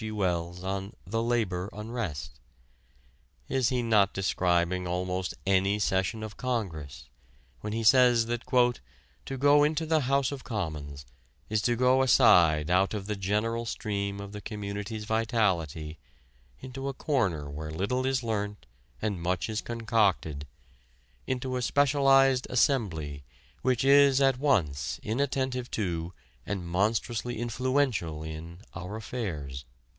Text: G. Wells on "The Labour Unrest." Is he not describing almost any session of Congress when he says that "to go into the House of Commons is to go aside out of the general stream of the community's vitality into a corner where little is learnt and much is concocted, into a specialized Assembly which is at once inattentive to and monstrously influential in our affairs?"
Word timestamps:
G. 0.01 0.09
Wells 0.09 0.63
on 0.63 0.95
"The 1.05 1.21
Labour 1.21 1.69
Unrest." 1.71 2.39
Is 3.47 3.69
he 3.69 3.83
not 3.83 4.15
describing 4.15 4.87
almost 4.87 5.35
any 5.45 5.77
session 5.77 6.23
of 6.23 6.37
Congress 6.37 7.07
when 7.59 7.71
he 7.71 7.83
says 7.83 8.25
that 8.25 8.41
"to 9.27 9.37
go 9.37 9.63
into 9.63 9.85
the 9.85 9.99
House 9.99 10.31
of 10.31 10.43
Commons 10.43 11.05
is 11.49 11.61
to 11.61 11.75
go 11.75 12.01
aside 12.01 12.71
out 12.71 12.95
of 12.95 13.05
the 13.05 13.15
general 13.15 13.63
stream 13.67 14.19
of 14.19 14.31
the 14.31 14.41
community's 14.41 15.05
vitality 15.05 15.99
into 16.61 16.87
a 16.87 16.95
corner 16.95 17.47
where 17.47 17.69
little 17.69 18.03
is 18.03 18.23
learnt 18.23 18.65
and 19.03 19.21
much 19.21 19.49
is 19.49 19.61
concocted, 19.61 20.47
into 21.27 21.57
a 21.57 21.61
specialized 21.61 22.47
Assembly 22.49 23.23
which 23.61 23.85
is 23.85 24.19
at 24.19 24.39
once 24.39 24.99
inattentive 25.03 25.69
to 25.69 26.11
and 26.43 26.65
monstrously 26.67 27.37
influential 27.37 28.23
in 28.23 28.61
our 28.73 28.95
affairs?" 28.95 29.63